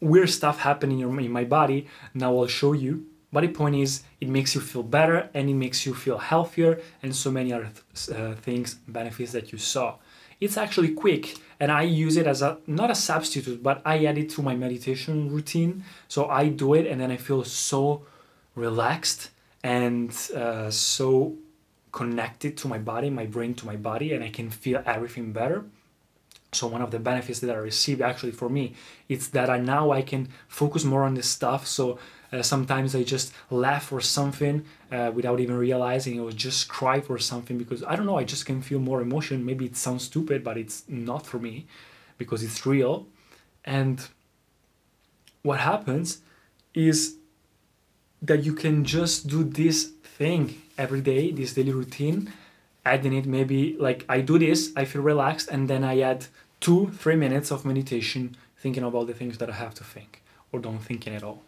weird 0.00 0.30
stuff 0.30 0.60
happen 0.60 0.92
in, 0.92 1.00
your, 1.00 1.10
in 1.18 1.32
my 1.32 1.42
body. 1.42 1.88
Now 2.14 2.38
I'll 2.38 2.46
show 2.46 2.74
you. 2.74 3.06
But 3.32 3.40
the 3.40 3.48
point 3.48 3.74
is, 3.74 4.04
it 4.20 4.28
makes 4.28 4.54
you 4.54 4.60
feel 4.60 4.84
better 4.84 5.28
and 5.34 5.50
it 5.50 5.54
makes 5.54 5.84
you 5.84 5.94
feel 5.94 6.18
healthier 6.18 6.80
and 7.02 7.10
so 7.16 7.32
many 7.32 7.52
other 7.52 7.70
th- 7.92 8.16
uh, 8.16 8.34
things, 8.36 8.74
benefits 8.86 9.32
that 9.32 9.50
you 9.50 9.58
saw. 9.58 9.96
It's 10.40 10.56
actually 10.56 10.92
quick 10.92 11.34
and 11.58 11.72
I 11.72 11.82
use 11.82 12.16
it 12.16 12.28
as 12.28 12.40
a 12.40 12.58
not 12.68 12.92
a 12.92 12.94
substitute, 12.94 13.64
but 13.64 13.82
I 13.84 14.04
add 14.04 14.16
it 14.16 14.30
to 14.30 14.42
my 14.42 14.54
meditation 14.54 15.28
routine. 15.28 15.82
So 16.06 16.28
I 16.28 16.50
do 16.50 16.74
it 16.74 16.86
and 16.86 17.00
then 17.00 17.10
I 17.10 17.16
feel 17.16 17.42
so 17.42 18.06
relaxed 18.54 19.30
and 19.64 20.10
uh, 20.36 20.70
so 20.70 21.34
connected 21.94 22.56
to 22.56 22.66
my 22.66 22.76
body, 22.76 23.08
my 23.08 23.24
brain 23.24 23.54
to 23.54 23.64
my 23.64 23.76
body, 23.76 24.12
and 24.14 24.24
I 24.24 24.28
can 24.28 24.50
feel 24.50 24.82
everything 24.84 25.32
better. 25.32 25.64
So 26.52 26.66
one 26.66 26.82
of 26.82 26.90
the 26.90 26.98
benefits 26.98 27.38
that 27.40 27.50
I 27.50 27.60
received 27.72 28.00
actually 28.02 28.32
for 28.32 28.48
me, 28.48 28.74
it's 29.08 29.28
that 29.28 29.48
I 29.48 29.58
now 29.58 29.92
I 29.92 30.02
can 30.02 30.28
focus 30.48 30.82
more 30.84 31.04
on 31.04 31.14
this 31.14 31.28
stuff. 31.28 31.66
So 31.66 31.98
uh, 32.32 32.42
sometimes 32.42 32.96
I 32.96 33.04
just 33.04 33.32
laugh 33.48 33.92
or 33.92 34.00
something 34.00 34.64
uh, 34.90 35.12
without 35.14 35.38
even 35.38 35.56
realizing, 35.56 36.18
or 36.18 36.32
just 36.32 36.68
cry 36.68 37.00
for 37.00 37.16
something 37.18 37.58
because 37.58 37.84
I 37.84 37.94
don't 37.94 38.06
know. 38.06 38.18
I 38.18 38.24
just 38.24 38.44
can 38.44 38.60
feel 38.60 38.80
more 38.80 39.00
emotion. 39.00 39.46
Maybe 39.46 39.64
it 39.64 39.76
sounds 39.76 40.02
stupid, 40.04 40.42
but 40.42 40.56
it's 40.56 40.82
not 40.88 41.24
for 41.24 41.38
me 41.38 41.66
because 42.18 42.42
it's 42.42 42.66
real. 42.66 43.06
And 43.64 43.96
what 45.42 45.60
happens 45.60 46.22
is 46.74 46.98
that 48.20 48.42
you 48.42 48.54
can 48.54 48.84
just 48.84 49.28
do 49.28 49.44
this 49.44 49.78
thing 50.18 50.42
every 50.78 51.00
day, 51.00 51.30
this 51.30 51.54
daily 51.54 51.72
routine, 51.72 52.32
adding 52.84 53.12
it 53.12 53.26
maybe 53.26 53.76
like 53.78 54.04
I 54.08 54.20
do 54.20 54.38
this, 54.38 54.72
I 54.76 54.84
feel 54.84 55.02
relaxed, 55.02 55.48
and 55.50 55.68
then 55.68 55.84
I 55.84 56.00
add 56.00 56.26
two, 56.60 56.90
three 56.90 57.16
minutes 57.16 57.50
of 57.50 57.64
meditation 57.64 58.36
thinking 58.58 58.82
about 58.82 59.06
the 59.06 59.14
things 59.14 59.38
that 59.38 59.50
I 59.50 59.54
have 59.54 59.74
to 59.74 59.84
think 59.84 60.22
or 60.52 60.60
don't 60.60 60.78
thinking 60.78 61.14
at 61.14 61.22
all. 61.22 61.42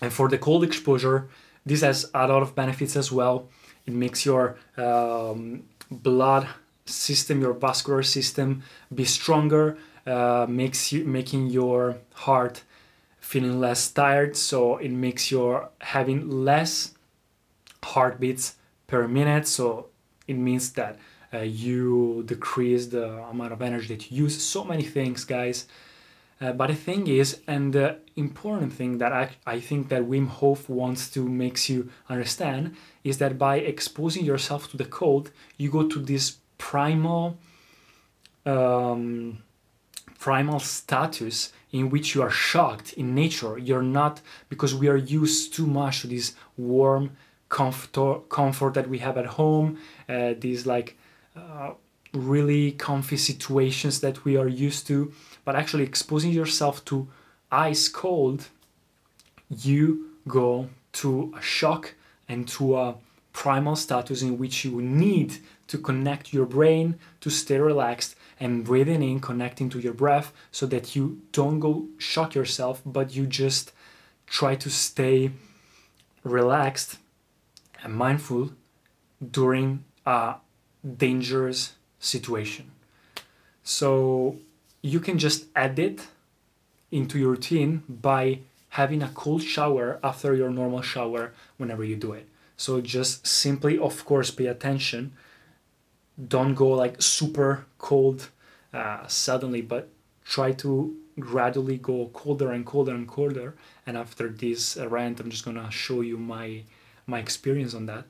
And 0.00 0.12
for 0.12 0.28
the 0.28 0.38
cold 0.38 0.64
exposure, 0.64 1.28
this 1.66 1.82
has 1.82 2.10
a 2.14 2.26
lot 2.26 2.42
of 2.42 2.54
benefits 2.54 2.96
as 2.96 3.12
well. 3.12 3.48
It 3.86 3.92
makes 3.92 4.24
your 4.24 4.56
um, 4.76 5.64
blood 5.90 6.48
system, 6.86 7.40
your 7.40 7.52
vascular 7.52 8.02
system, 8.02 8.62
be 8.94 9.04
stronger. 9.04 9.76
Uh, 10.06 10.46
makes 10.48 10.90
you 10.90 11.04
making 11.04 11.48
your 11.48 11.98
heart 12.14 12.62
feeling 13.20 13.60
less 13.60 13.90
tired, 13.90 14.34
so 14.34 14.78
it 14.78 14.90
makes 14.90 15.30
your 15.30 15.68
having 15.82 16.30
less 16.30 16.94
heartbeats 17.94 18.56
per 18.86 19.08
minute. 19.08 19.46
So 19.46 19.88
it 20.26 20.36
means 20.36 20.72
that 20.72 20.98
uh, 21.32 21.38
you 21.38 22.22
decrease 22.26 22.86
the 22.86 23.06
amount 23.32 23.52
of 23.52 23.60
energy 23.62 23.88
that 23.94 24.10
you 24.10 24.24
use. 24.24 24.42
So 24.42 24.64
many 24.64 24.82
things, 24.82 25.24
guys. 25.24 25.66
Uh, 26.40 26.52
but 26.52 26.68
the 26.68 26.74
thing 26.74 27.08
is, 27.08 27.40
and 27.48 27.72
the 27.72 27.96
important 28.14 28.72
thing 28.72 28.98
that 28.98 29.12
I, 29.12 29.30
I 29.44 29.58
think 29.58 29.88
that 29.88 30.02
Wim 30.02 30.28
Hof 30.28 30.68
wants 30.68 31.10
to 31.10 31.28
makes 31.28 31.68
you 31.68 31.90
understand 32.08 32.76
is 33.02 33.18
that 33.18 33.38
by 33.38 33.56
exposing 33.56 34.24
yourself 34.24 34.70
to 34.70 34.76
the 34.76 34.84
cold, 34.84 35.30
you 35.56 35.68
go 35.70 35.88
to 35.88 35.98
this 35.98 36.36
primal, 36.56 37.38
um, 38.46 39.42
primal 40.20 40.60
status 40.60 41.52
in 41.72 41.90
which 41.90 42.14
you 42.14 42.22
are 42.22 42.30
shocked 42.30 42.92
in 42.92 43.14
nature. 43.14 43.58
You're 43.58 43.82
not 43.82 44.20
because 44.48 44.74
we 44.74 44.88
are 44.88 44.96
used 44.96 45.54
too 45.54 45.66
much 45.66 46.02
to 46.02 46.06
this 46.06 46.34
warm 46.56 47.10
comfort 47.48 48.28
comfort 48.28 48.74
that 48.74 48.88
we 48.88 48.98
have 48.98 49.16
at 49.16 49.26
home 49.26 49.78
uh, 50.08 50.34
these 50.38 50.66
like 50.66 50.96
uh, 51.36 51.70
really 52.12 52.72
comfy 52.72 53.16
situations 53.16 54.00
that 54.00 54.24
we 54.24 54.36
are 54.36 54.48
used 54.48 54.86
to. 54.86 55.12
But 55.44 55.56
actually 55.56 55.84
exposing 55.84 56.32
yourself 56.32 56.84
to 56.86 57.08
ice 57.50 57.88
cold 57.88 58.48
you 59.48 60.10
go 60.26 60.68
to 60.92 61.32
a 61.36 61.40
shock 61.40 61.94
and 62.28 62.46
to 62.48 62.76
a 62.76 62.94
primal 63.32 63.76
status 63.76 64.22
in 64.22 64.36
which 64.36 64.64
you 64.64 64.82
need 64.82 65.38
to 65.68 65.78
connect 65.78 66.32
your 66.32 66.44
brain 66.44 66.98
to 67.20 67.30
stay 67.30 67.58
relaxed 67.58 68.14
and 68.40 68.64
breathing 68.64 69.02
in 69.02 69.20
connecting 69.20 69.68
to 69.70 69.78
your 69.78 69.92
breath 69.92 70.32
so 70.50 70.66
that 70.66 70.94
you 70.94 71.20
don't 71.32 71.60
go 71.60 71.86
shock 71.98 72.34
yourself 72.34 72.82
but 72.84 73.14
you 73.14 73.26
just 73.26 73.72
try 74.26 74.54
to 74.54 74.68
stay 74.68 75.30
relaxed 76.24 76.98
and 77.82 77.94
mindful 77.94 78.50
during 79.30 79.84
a 80.06 80.36
dangerous 80.96 81.74
situation. 81.98 82.70
So 83.62 84.36
you 84.82 85.00
can 85.00 85.18
just 85.18 85.46
add 85.54 85.78
it 85.78 86.06
into 86.90 87.18
your 87.18 87.30
routine 87.30 87.82
by 87.88 88.40
having 88.70 89.02
a 89.02 89.08
cold 89.08 89.42
shower 89.42 89.98
after 90.02 90.34
your 90.34 90.50
normal 90.50 90.82
shower 90.82 91.32
whenever 91.56 91.84
you 91.84 91.96
do 91.96 92.12
it. 92.12 92.28
So 92.56 92.80
just 92.80 93.26
simply, 93.26 93.78
of 93.78 94.04
course, 94.04 94.30
pay 94.30 94.46
attention. 94.46 95.12
Don't 96.36 96.54
go 96.54 96.68
like 96.70 97.00
super 97.00 97.66
cold 97.78 98.28
uh, 98.72 99.06
suddenly, 99.06 99.62
but 99.62 99.88
try 100.24 100.52
to 100.52 100.96
gradually 101.18 101.78
go 101.78 102.10
colder 102.12 102.52
and 102.52 102.66
colder 102.66 102.94
and 102.94 103.06
colder. 103.06 103.54
And 103.86 103.96
after 103.96 104.28
this 104.28 104.76
rant, 104.76 105.20
I'm 105.20 105.30
just 105.30 105.44
gonna 105.44 105.70
show 105.70 106.00
you 106.00 106.18
my 106.18 106.62
my 107.08 107.18
experience 107.18 107.74
on 107.74 107.86
that 107.86 108.04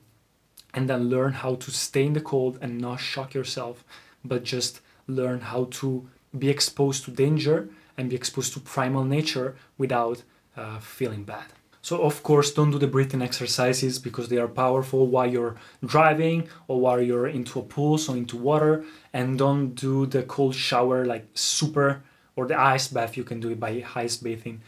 and 0.73 0.89
then 0.89 1.09
learn 1.09 1.33
how 1.33 1.55
to 1.55 1.71
stay 1.71 2.05
in 2.05 2.13
the 2.13 2.21
cold 2.21 2.59
and 2.61 2.79
not 2.79 2.99
shock 2.99 3.33
yourself 3.33 3.83
but 4.23 4.43
just 4.43 4.81
learn 5.07 5.41
how 5.41 5.67
to 5.71 6.07
be 6.37 6.49
exposed 6.49 7.03
to 7.05 7.11
danger 7.11 7.69
and 7.97 8.09
be 8.09 8.15
exposed 8.15 8.53
to 8.53 8.59
primal 8.59 9.03
nature 9.03 9.55
without 9.77 10.23
uh, 10.55 10.79
feeling 10.79 11.23
bad. 11.23 11.45
So 11.81 12.01
of 12.01 12.21
course 12.23 12.53
don't 12.53 12.71
do 12.71 12.77
the 12.77 12.87
breathing 12.87 13.21
exercises 13.21 13.99
because 13.99 14.29
they 14.29 14.37
are 14.37 14.47
powerful 14.47 15.07
while 15.07 15.29
you're 15.29 15.55
driving 15.83 16.47
or 16.67 16.79
while 16.79 17.01
you're 17.01 17.27
into 17.27 17.59
a 17.59 17.63
pool 17.63 17.97
so 17.97 18.13
into 18.13 18.37
water 18.37 18.83
and 19.13 19.37
don't 19.37 19.73
do 19.75 20.05
the 20.05 20.23
cold 20.23 20.55
shower 20.55 21.05
like 21.05 21.25
super 21.33 22.03
or 22.35 22.47
the 22.47 22.59
ice 22.59 22.89
bath 22.89 23.15
you 23.17 23.23
can 23.23 23.39
do 23.39 23.49
it 23.49 23.59
by 23.59 23.83
ice 23.95 24.17
bathing 24.17 24.61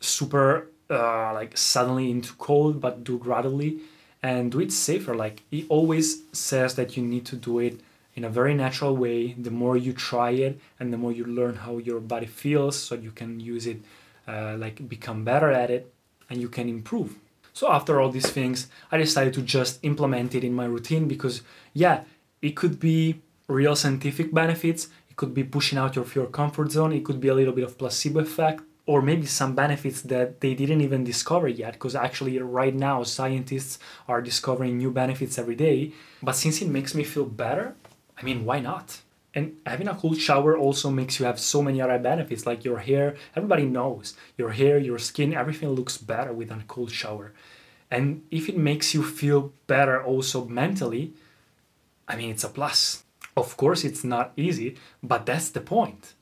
super 0.00 0.68
uh, 0.90 1.32
like 1.32 1.56
suddenly 1.56 2.10
into 2.10 2.32
cold, 2.34 2.80
but 2.80 3.04
do 3.04 3.18
gradually 3.18 3.80
and 4.22 4.52
do 4.52 4.60
it 4.60 4.72
safer. 4.72 5.14
Like 5.14 5.42
he 5.50 5.66
always 5.68 6.22
says 6.32 6.74
that 6.76 6.96
you 6.96 7.02
need 7.02 7.26
to 7.26 7.36
do 7.36 7.58
it 7.58 7.80
in 8.14 8.24
a 8.24 8.28
very 8.28 8.54
natural 8.54 8.96
way. 8.96 9.32
The 9.32 9.50
more 9.50 9.76
you 9.76 9.92
try 9.92 10.30
it 10.30 10.60
and 10.78 10.92
the 10.92 10.96
more 10.96 11.12
you 11.12 11.24
learn 11.24 11.56
how 11.56 11.78
your 11.78 12.00
body 12.00 12.26
feels, 12.26 12.78
so 12.78 12.94
you 12.94 13.10
can 13.10 13.40
use 13.40 13.66
it 13.66 13.80
uh, 14.26 14.56
like 14.58 14.88
become 14.88 15.24
better 15.24 15.50
at 15.50 15.70
it 15.70 15.92
and 16.30 16.40
you 16.40 16.48
can 16.48 16.68
improve. 16.68 17.16
So 17.52 17.70
after 17.70 18.00
all 18.00 18.10
these 18.10 18.30
things, 18.30 18.68
I 18.90 18.96
decided 18.96 19.34
to 19.34 19.42
just 19.42 19.78
implement 19.82 20.34
it 20.34 20.42
in 20.42 20.54
my 20.54 20.64
routine 20.64 21.06
because 21.06 21.42
yeah, 21.72 22.04
it 22.42 22.56
could 22.56 22.80
be 22.80 23.20
real 23.46 23.76
scientific 23.76 24.32
benefits, 24.32 24.88
it 25.08 25.16
could 25.16 25.34
be 25.34 25.44
pushing 25.44 25.78
out 25.78 25.96
of 25.96 26.14
your 26.14 26.26
comfort 26.26 26.72
zone, 26.72 26.92
it 26.92 27.04
could 27.04 27.20
be 27.20 27.28
a 27.28 27.34
little 27.34 27.52
bit 27.52 27.64
of 27.64 27.78
placebo 27.78 28.20
effect, 28.20 28.62
or 28.86 29.00
maybe 29.00 29.26
some 29.26 29.54
benefits 29.54 30.02
that 30.02 30.40
they 30.40 30.54
didn't 30.54 30.82
even 30.82 31.04
discover 31.04 31.48
yet 31.48 31.72
because 31.72 31.94
actually 31.94 32.38
right 32.38 32.74
now 32.74 33.02
scientists 33.02 33.78
are 34.06 34.20
discovering 34.20 34.76
new 34.76 34.90
benefits 34.90 35.38
every 35.38 35.54
day. 35.54 35.92
But 36.22 36.36
since 36.36 36.60
it 36.60 36.68
makes 36.68 36.94
me 36.94 37.04
feel 37.04 37.24
better 37.24 37.74
i 38.16 38.22
mean 38.22 38.44
why 38.44 38.60
not? 38.60 39.00
And 39.36 39.56
having 39.66 39.88
a 39.88 39.96
cold 39.96 40.18
shower 40.18 40.56
also 40.56 40.90
makes 40.90 41.18
you 41.18 41.26
have 41.26 41.40
so 41.40 41.60
many 41.60 41.80
other 41.80 41.98
benefits 41.98 42.46
like 42.46 42.64
your 42.64 42.78
hair. 42.78 43.16
Everybody 43.34 43.64
knows 43.64 44.14
your 44.36 44.50
hair 44.50 44.78
your 44.78 44.98
skin 44.98 45.34
everything 45.34 45.70
looks 45.70 45.96
better 45.98 46.32
with 46.32 46.50
a 46.50 46.62
cold 46.68 46.92
shower. 46.92 47.32
And 47.90 48.22
if 48.30 48.48
it 48.48 48.56
makes 48.56 48.94
you 48.94 49.02
feel 49.02 49.52
better 49.66 50.02
also 50.02 50.44
mentally 50.44 51.14
i 52.06 52.16
mean 52.16 52.30
it's 52.30 52.44
a 52.44 52.48
plus. 52.48 53.02
Of 53.36 53.56
course 53.56 53.82
it's 53.82 54.04
not 54.04 54.32
easy 54.36 54.76
but 55.02 55.24
that's 55.26 55.48
the 55.48 55.60
point 55.60 56.14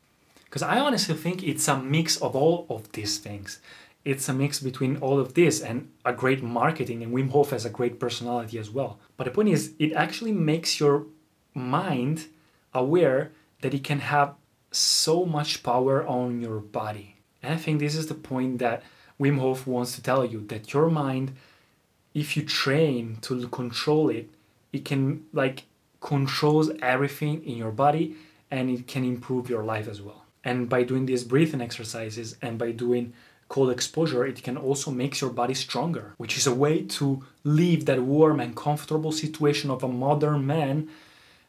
because 0.53 0.63
I 0.63 0.81
honestly 0.81 1.15
think 1.15 1.43
it's 1.43 1.67
a 1.67 1.79
mix 1.79 2.19
of 2.19 2.37
all 2.37 2.67
of 2.69 2.93
these 2.93 3.17
things. 3.17 3.59
It's 4.05 4.29
a 4.29 4.35
mix 4.35 4.61
between 4.61 4.99
all 4.99 5.19
of 5.19 5.33
this 5.33 5.63
and 5.63 5.89
a 6.05 6.13
great 6.13 6.43
marketing, 6.43 7.03
and 7.03 7.11
Wim 7.11 7.31
Hof 7.31 7.53
has 7.53 7.65
a 7.65 7.71
great 7.71 7.99
personality 7.99 8.59
as 8.59 8.69
well. 8.69 8.99
But 9.17 9.25
the 9.25 9.31
point 9.31 9.49
is, 9.49 9.73
it 9.79 9.95
actually 9.95 10.33
makes 10.33 10.79
your 10.79 11.07
mind 11.55 12.27
aware 12.75 13.33
that 13.63 13.73
it 13.73 13.83
can 13.83 14.01
have 14.01 14.35
so 14.71 15.25
much 15.25 15.63
power 15.63 16.07
on 16.07 16.43
your 16.43 16.61
body. 16.61 17.17
And 17.43 17.55
I 17.55 17.57
think 17.57 17.81
this 17.81 17.95
is 17.95 18.09
the 18.09 18.15
point 18.15 18.59
that 18.59 18.83
Wim 19.19 19.39
Hof 19.39 19.67
wants 19.67 19.95
to 19.95 20.03
tell 20.03 20.23
you 20.23 20.45
that 20.49 20.75
your 20.75 20.91
mind, 20.91 21.33
if 22.13 22.37
you 22.37 22.43
train 22.43 23.17
to 23.23 23.49
control 23.49 24.11
it, 24.11 24.29
it 24.71 24.85
can 24.85 25.25
like 25.33 25.63
controls 26.03 26.71
everything 26.83 27.43
in 27.43 27.57
your 27.57 27.71
body 27.73 28.17
and 28.51 28.69
it 28.69 28.87
can 28.87 29.03
improve 29.03 29.49
your 29.49 29.65
life 29.65 29.89
as 29.89 30.03
well. 30.03 30.22
And 30.45 30.69
by 30.69 30.83
doing 30.83 31.07
these 31.07 31.25
breathing 31.25 31.61
exercises 31.61 32.37
and 32.43 32.59
by 32.59 32.73
doing 32.73 33.13
cold 33.49 33.71
exposure, 33.71 34.25
it 34.27 34.43
can 34.43 34.57
also 34.57 34.91
make 34.91 35.21
your 35.21 35.31
body 35.31 35.55
stronger, 35.55 36.15
which 36.17 36.37
is 36.37 36.47
a 36.47 36.55
way 36.55 36.83
to 36.83 37.23
leave 37.45 37.85
that 37.85 38.01
warm 38.03 38.41
and 38.41 38.57
comfortable 38.57 39.13
situation 39.13 39.71
of 39.71 39.83
a 39.83 39.89
modern 39.89 40.47
man 40.47 40.89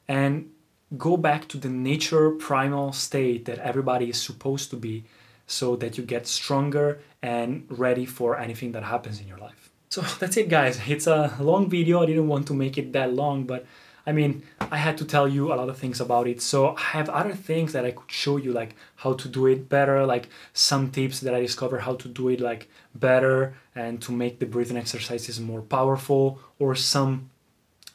and 0.07 0.49
go 0.97 1.17
back 1.17 1.47
to 1.47 1.57
the 1.57 1.69
nature 1.69 2.29
primal 2.31 2.91
state 2.91 3.45
that 3.45 3.57
everybody 3.59 4.09
is 4.09 4.21
supposed 4.21 4.69
to 4.69 4.75
be 4.75 5.05
so 5.47 5.75
that 5.75 5.97
you 5.97 6.03
get 6.03 6.27
stronger 6.27 6.99
and 7.21 7.65
ready 7.69 8.05
for 8.05 8.37
anything 8.37 8.71
that 8.73 8.83
happens 8.83 9.19
in 9.19 9.27
your 9.27 9.37
life. 9.37 9.71
So 9.89 10.01
that's 10.19 10.37
it 10.37 10.49
guys. 10.49 10.79
It's 10.87 11.07
a 11.07 11.35
long 11.39 11.69
video. 11.69 12.01
I 12.01 12.05
didn't 12.05 12.27
want 12.27 12.47
to 12.47 12.53
make 12.53 12.77
it 12.77 12.93
that 12.93 13.13
long, 13.13 13.45
but 13.45 13.65
I 14.05 14.11
mean, 14.11 14.43
I 14.59 14.77
had 14.77 14.97
to 14.97 15.05
tell 15.05 15.29
you 15.29 15.53
a 15.53 15.55
lot 15.55 15.69
of 15.69 15.77
things 15.77 16.01
about 16.01 16.27
it. 16.27 16.41
So 16.41 16.75
I 16.75 16.81
have 16.97 17.09
other 17.09 17.33
things 17.33 17.71
that 17.71 17.85
I 17.85 17.91
could 17.91 18.11
show 18.11 18.35
you, 18.37 18.51
like 18.51 18.75
how 18.97 19.13
to 19.13 19.27
do 19.29 19.47
it 19.47 19.69
better, 19.69 20.05
like 20.05 20.27
some 20.51 20.91
tips 20.91 21.21
that 21.21 21.33
I 21.33 21.39
discovered 21.39 21.81
how 21.81 21.95
to 21.95 22.07
do 22.09 22.27
it 22.27 22.41
like 22.41 22.69
better 22.93 23.55
and 23.75 24.01
to 24.01 24.11
make 24.11 24.39
the 24.39 24.45
breathing 24.45 24.77
exercises 24.77 25.39
more 25.39 25.61
powerful, 25.61 26.39
or 26.59 26.75
some 26.75 27.29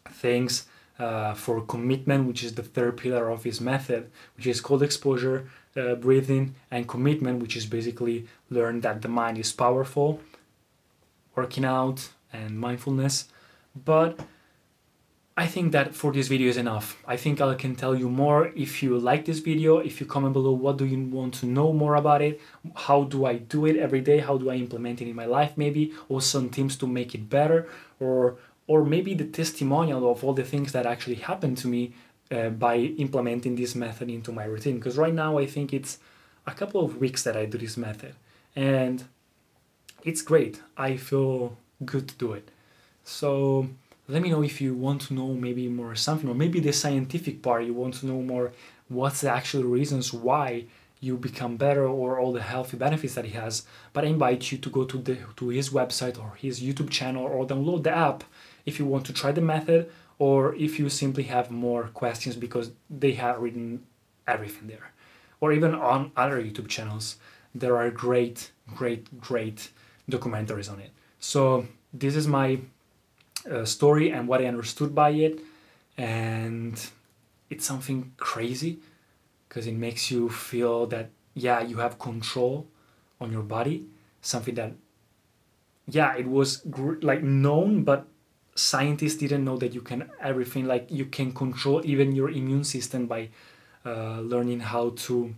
things 0.08 0.66
uh, 0.98 1.34
for 1.34 1.60
commitment, 1.60 2.26
which 2.26 2.42
is 2.42 2.54
the 2.54 2.62
third 2.62 2.96
pillar 2.96 3.28
of 3.28 3.44
his 3.44 3.60
method, 3.60 4.10
which 4.36 4.46
is 4.46 4.60
called 4.60 4.82
exposure, 4.82 5.48
uh, 5.76 5.94
breathing, 5.94 6.54
and 6.70 6.88
commitment, 6.88 7.40
which 7.42 7.56
is 7.56 7.66
basically 7.66 8.26
learn 8.50 8.80
that 8.80 9.02
the 9.02 9.08
mind 9.08 9.38
is 9.38 9.52
powerful, 9.52 10.20
working 11.36 11.64
out, 11.64 12.08
and 12.32 12.58
mindfulness. 12.58 13.26
But 13.84 14.18
I 15.38 15.46
think 15.46 15.70
that 15.70 15.94
for 15.94 16.10
this 16.12 16.26
video 16.26 16.48
is 16.48 16.56
enough. 16.56 17.00
I 17.06 17.16
think 17.16 17.40
I 17.40 17.54
can 17.54 17.76
tell 17.76 17.94
you 17.94 18.08
more 18.08 18.50
if 18.56 18.82
you 18.82 18.98
like 18.98 19.24
this 19.24 19.38
video, 19.38 19.78
if 19.78 20.00
you 20.00 20.06
comment 20.14 20.32
below 20.32 20.50
what 20.50 20.78
do 20.78 20.84
you 20.84 21.00
want 21.18 21.34
to 21.34 21.46
know 21.46 21.72
more 21.72 21.94
about 21.94 22.22
it, 22.22 22.40
how 22.74 23.04
do 23.04 23.24
I 23.24 23.34
do 23.36 23.64
it 23.64 23.76
every 23.76 24.00
day, 24.00 24.18
how 24.18 24.36
do 24.36 24.50
I 24.50 24.56
implement 24.56 25.00
it 25.00 25.06
in 25.06 25.14
my 25.14 25.26
life 25.26 25.52
maybe, 25.56 25.92
or 26.08 26.20
some 26.20 26.50
tips 26.50 26.74
to 26.78 26.88
make 26.88 27.14
it 27.14 27.30
better, 27.30 27.68
or 28.00 28.36
or 28.66 28.84
maybe 28.84 29.14
the 29.14 29.26
testimonial 29.40 30.10
of 30.10 30.24
all 30.24 30.34
the 30.34 30.42
things 30.42 30.72
that 30.72 30.86
actually 30.86 31.20
happened 31.30 31.56
to 31.58 31.68
me 31.68 31.92
uh, 32.32 32.48
by 32.48 32.74
implementing 33.06 33.54
this 33.54 33.76
method 33.76 34.10
into 34.10 34.32
my 34.32 34.44
routine. 34.44 34.78
Because 34.78 34.98
right 34.98 35.14
now 35.14 35.38
I 35.38 35.46
think 35.46 35.72
it's 35.72 35.98
a 36.48 36.54
couple 36.60 36.80
of 36.84 36.96
weeks 36.96 37.22
that 37.22 37.36
I 37.36 37.46
do 37.46 37.58
this 37.58 37.76
method, 37.76 38.14
and 38.56 39.04
it's 40.02 40.20
great. 40.20 40.62
I 40.76 40.96
feel 40.96 41.56
good 41.84 42.08
to 42.08 42.14
do 42.16 42.32
it. 42.32 42.50
So 43.04 43.68
let 44.08 44.22
me 44.22 44.30
know 44.30 44.42
if 44.42 44.60
you 44.60 44.74
want 44.74 45.02
to 45.02 45.14
know 45.14 45.34
maybe 45.34 45.68
more 45.68 45.94
something 45.94 46.28
or 46.28 46.34
maybe 46.34 46.60
the 46.60 46.72
scientific 46.72 47.42
part 47.42 47.64
you 47.64 47.74
want 47.74 47.94
to 47.94 48.06
know 48.06 48.22
more 48.22 48.52
what's 48.88 49.20
the 49.20 49.30
actual 49.30 49.64
reasons 49.64 50.12
why 50.12 50.64
you 51.00 51.16
become 51.16 51.56
better 51.56 51.86
or 51.86 52.18
all 52.18 52.32
the 52.32 52.42
healthy 52.42 52.76
benefits 52.76 53.14
that 53.14 53.24
he 53.24 53.32
has. 53.32 53.64
But 53.92 54.04
i 54.04 54.08
invite 54.08 54.50
you 54.50 54.58
to 54.58 54.70
go 54.70 54.84
to 54.84 54.98
the 54.98 55.18
to 55.36 55.48
his 55.48 55.70
website 55.70 56.18
or 56.18 56.34
his 56.36 56.60
youtube 56.60 56.90
channel 56.90 57.24
or 57.24 57.46
download 57.46 57.82
the 57.84 57.96
app 57.96 58.24
if 58.66 58.78
you 58.78 58.86
want 58.86 59.04
to 59.06 59.12
try 59.12 59.30
the 59.32 59.40
method 59.40 59.90
or 60.18 60.54
if 60.56 60.78
you 60.78 60.88
simply 60.88 61.24
have 61.24 61.50
more 61.50 61.84
questions 61.88 62.34
because 62.34 62.72
they 62.90 63.12
have 63.12 63.38
written 63.38 63.84
everything 64.26 64.66
there. 64.66 64.90
Or 65.40 65.52
even 65.52 65.74
on 65.74 66.10
other 66.16 66.42
youtube 66.42 66.68
channels 66.68 67.16
there 67.54 67.76
are 67.76 67.90
great 67.90 68.50
great 68.74 69.20
great 69.20 69.70
documentaries 70.10 70.70
on 70.72 70.80
it. 70.80 70.90
So 71.20 71.66
this 71.92 72.16
is 72.16 72.26
my 72.26 72.60
uh, 73.50 73.64
story 73.64 74.10
and 74.10 74.28
what 74.28 74.40
I 74.40 74.46
understood 74.46 74.94
by 74.94 75.10
it, 75.10 75.40
and 75.96 76.74
it's 77.50 77.64
something 77.64 78.12
crazy 78.16 78.78
because 79.48 79.66
it 79.66 79.74
makes 79.74 80.10
you 80.10 80.28
feel 80.28 80.86
that 80.86 81.10
yeah 81.34 81.60
you 81.60 81.78
have 81.78 81.98
control 81.98 82.66
on 83.20 83.32
your 83.32 83.42
body, 83.42 83.84
something 84.20 84.54
that 84.54 84.72
yeah 85.86 86.14
it 86.16 86.26
was 86.26 86.58
gr- 86.70 87.00
like 87.00 87.22
known 87.22 87.82
but 87.82 88.06
scientists 88.54 89.14
didn't 89.14 89.44
know 89.44 89.56
that 89.56 89.72
you 89.72 89.80
can 89.80 90.10
everything 90.20 90.66
like 90.66 90.86
you 90.90 91.06
can 91.06 91.32
control 91.32 91.80
even 91.84 92.12
your 92.14 92.28
immune 92.28 92.64
system 92.64 93.06
by 93.06 93.28
uh, 93.86 94.20
learning 94.20 94.60
how 94.60 94.90
to 94.90 95.34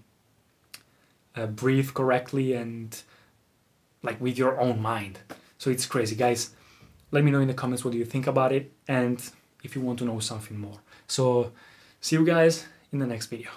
uh, 1.36 1.46
breathe 1.46 1.92
correctly 1.94 2.54
and 2.54 3.02
like 4.02 4.20
with 4.20 4.38
your 4.38 4.58
own 4.58 4.80
mind. 4.80 5.18
So 5.58 5.70
it's 5.70 5.86
crazy. 5.86 6.16
Guys 6.16 6.50
let 7.10 7.24
me 7.24 7.30
know 7.30 7.40
in 7.40 7.48
the 7.48 7.54
comments 7.54 7.84
what 7.84 7.94
you 7.94 8.04
think 8.04 8.26
about 8.26 8.52
it 8.52 8.72
and 8.88 9.20
if 9.62 9.74
you 9.74 9.82
want 9.82 9.98
to 9.98 10.04
know 10.04 10.18
something 10.20 10.58
more. 10.58 10.78
So, 11.06 11.52
see 12.00 12.16
you 12.16 12.24
guys 12.24 12.66
in 12.92 12.98
the 12.98 13.06
next 13.06 13.26
video. 13.26 13.50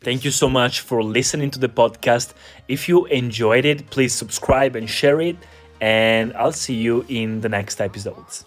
Thank 0.00 0.24
you 0.24 0.30
so 0.30 0.48
much 0.48 0.80
for 0.80 1.02
listening 1.02 1.50
to 1.52 1.58
the 1.58 1.68
podcast. 1.68 2.34
If 2.68 2.88
you 2.88 3.06
enjoyed 3.06 3.64
it, 3.64 3.90
please 3.90 4.14
subscribe 4.14 4.76
and 4.76 4.88
share 4.88 5.20
it. 5.20 5.36
And 5.80 6.32
I'll 6.34 6.52
see 6.52 6.74
you 6.74 7.04
in 7.08 7.40
the 7.40 7.48
next 7.48 7.80
episodes. 7.80 8.44